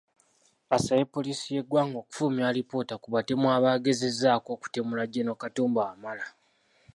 [0.75, 5.29] Asabye poliisi y’eggwanga okufulumya alipoota ku batemu abaagezezzaako okutemula Gen.
[5.41, 6.25] Katumba Wamala